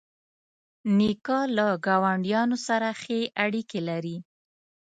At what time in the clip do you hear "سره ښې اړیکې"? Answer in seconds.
2.67-3.79